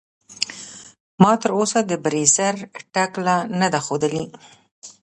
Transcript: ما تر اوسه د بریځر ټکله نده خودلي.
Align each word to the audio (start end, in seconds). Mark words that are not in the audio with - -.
ما 1.21 1.31
تر 1.41 1.51
اوسه 1.57 1.79
د 1.85 1.91
بریځر 2.03 2.55
ټکله 2.93 3.35
نده 3.59 3.79
خودلي. 3.85 4.25